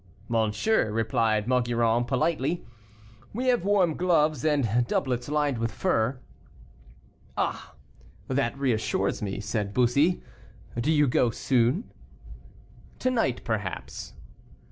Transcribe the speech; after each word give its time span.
"Monsieur," 0.27 0.89
replied 0.89 1.47
Maugiron, 1.47 2.05
politely, 2.05 2.65
"we 3.33 3.49
have 3.49 3.63
warm 3.63 3.93
gloves, 3.95 4.43
and 4.43 4.83
doublets 4.87 5.29
lined 5.29 5.59
with 5.59 5.71
fur." 5.71 6.17
"Ah! 7.37 7.75
that 8.27 8.57
reassures 8.57 9.21
me," 9.21 9.39
said 9.39 9.75
Bussy; 9.75 10.23
"do 10.75 10.91
you 10.91 11.07
go 11.07 11.29
soon?" 11.29 11.91
"To 12.97 13.11
night, 13.11 13.43
perhaps." 13.43 14.13